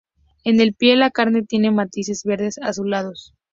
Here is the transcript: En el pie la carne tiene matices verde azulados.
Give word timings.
En 0.45 0.59
el 0.61 0.73
pie 0.73 0.95
la 0.95 1.11
carne 1.11 1.43
tiene 1.43 1.69
matices 1.69 2.23
verde 2.25 2.49
azulados. 2.63 3.35